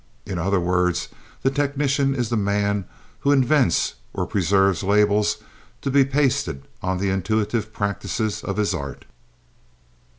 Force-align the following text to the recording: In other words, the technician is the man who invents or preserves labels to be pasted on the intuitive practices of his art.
In 0.25 0.39
other 0.39 0.59
words, 0.59 1.09
the 1.43 1.51
technician 1.51 2.15
is 2.15 2.29
the 2.29 2.35
man 2.35 2.85
who 3.19 3.31
invents 3.31 3.93
or 4.13 4.25
preserves 4.25 4.81
labels 4.81 5.37
to 5.83 5.91
be 5.91 6.03
pasted 6.03 6.63
on 6.81 6.97
the 6.97 7.09
intuitive 7.11 7.71
practices 7.71 8.43
of 8.43 8.57
his 8.57 8.73
art. 8.73 9.05